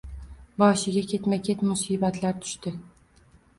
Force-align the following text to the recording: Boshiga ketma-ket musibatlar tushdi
Boshiga 0.63 1.03
ketma-ket 1.11 1.63
musibatlar 1.69 2.43
tushdi 2.47 2.77